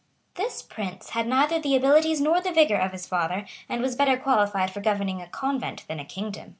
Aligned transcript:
This 0.33 0.63
prince 0.63 1.11
had 1.11 1.27
neither 1.27 1.59
the 1.59 1.75
abilities 1.75 2.19
nor 2.19 2.41
the 2.41 2.51
vigor 2.51 2.77
of 2.77 2.91
his 2.91 3.05
father, 3.07 3.45
and 3.69 3.83
was 3.83 3.95
better 3.95 4.17
qualified 4.17 4.71
for 4.71 4.81
governing 4.81 5.21
a 5.21 5.27
convent 5.27 5.85
than 5.87 5.99
a 5.99 6.05
kingdom. 6.05 6.49